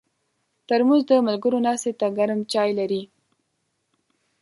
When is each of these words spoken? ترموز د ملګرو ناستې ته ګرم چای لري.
ترموز 0.67 1.01
د 1.09 1.11
ملګرو 1.27 1.57
ناستې 1.65 1.91
ته 1.99 2.07
ګرم 2.17 2.39
چای 2.51 2.69
لري. 2.79 3.03